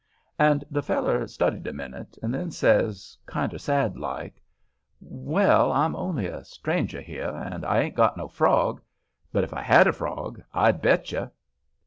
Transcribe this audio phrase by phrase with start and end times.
[0.39, 4.41] And the feller studied a minute, and then says, kinder sad like,
[4.99, 8.81] "Well, I'm only a stranger here, and I ain't got no frog;
[9.31, 11.29] but if I had a frog, I'd bet you."